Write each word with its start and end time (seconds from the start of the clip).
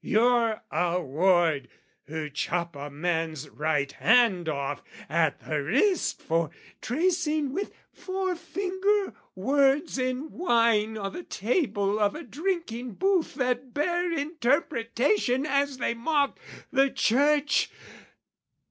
Your 0.03 0.63
award 0.71 1.67
Who 2.07 2.31
chop 2.31 2.75
a 2.75 2.89
man's 2.89 3.47
right 3.49 3.91
hand 3.91 4.49
off 4.49 4.81
at 5.07 5.41
the 5.41 5.61
wrist 5.61 6.23
For 6.23 6.49
tracing 6.81 7.53
with 7.53 7.71
forefinger 7.93 9.13
words 9.35 9.99
in 9.99 10.31
wine 10.31 10.97
O' 10.97 11.11
the 11.11 11.21
table 11.21 11.99
of 11.99 12.15
a 12.15 12.23
drinking 12.23 12.95
booth 12.95 13.35
that 13.35 13.75
bear 13.75 14.11
Interpretation 14.11 15.45
as 15.45 15.77
they 15.77 15.93
mocked 15.93 16.39
the 16.71 16.89
Church! 16.89 17.69